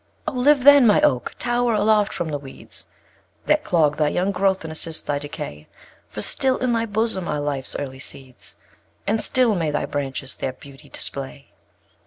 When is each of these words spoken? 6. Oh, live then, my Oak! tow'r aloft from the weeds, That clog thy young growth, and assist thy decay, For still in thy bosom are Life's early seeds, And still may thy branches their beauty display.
6. 0.21 0.21
Oh, 0.29 0.31
live 0.31 0.63
then, 0.63 0.87
my 0.87 0.99
Oak! 1.01 1.35
tow'r 1.37 1.75
aloft 1.75 2.11
from 2.11 2.29
the 2.29 2.39
weeds, 2.39 2.87
That 3.45 3.63
clog 3.63 3.97
thy 3.97 4.07
young 4.07 4.31
growth, 4.31 4.63
and 4.65 4.71
assist 4.71 5.05
thy 5.05 5.19
decay, 5.19 5.67
For 6.07 6.23
still 6.23 6.57
in 6.57 6.73
thy 6.73 6.87
bosom 6.87 7.27
are 7.27 7.39
Life's 7.39 7.75
early 7.77 7.99
seeds, 7.99 8.55
And 9.05 9.21
still 9.21 9.53
may 9.53 9.69
thy 9.69 9.85
branches 9.85 10.35
their 10.37 10.53
beauty 10.53 10.89
display. 10.89 11.51